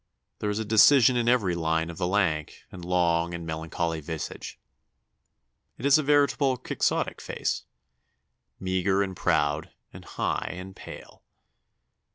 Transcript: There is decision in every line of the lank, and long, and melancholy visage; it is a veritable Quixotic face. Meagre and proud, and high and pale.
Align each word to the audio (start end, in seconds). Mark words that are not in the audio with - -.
There 0.39 0.49
is 0.49 0.65
decision 0.65 1.15
in 1.15 1.29
every 1.29 1.53
line 1.53 1.91
of 1.91 1.99
the 1.99 2.07
lank, 2.07 2.63
and 2.71 2.83
long, 2.83 3.35
and 3.35 3.45
melancholy 3.45 4.01
visage; 4.01 4.59
it 5.77 5.85
is 5.85 5.99
a 5.99 6.01
veritable 6.01 6.57
Quixotic 6.57 7.21
face. 7.21 7.65
Meagre 8.59 9.03
and 9.03 9.15
proud, 9.15 9.69
and 9.93 10.03
high 10.03 10.49
and 10.57 10.75
pale. 10.75 11.21